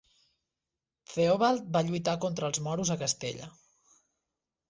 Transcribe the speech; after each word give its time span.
Theobald 1.09 1.67
va 1.75 1.83
lluitar 1.89 2.15
contra 2.25 2.49
els 2.51 2.61
moros 2.69 2.93
a 2.95 2.99
Castella. 3.05 3.51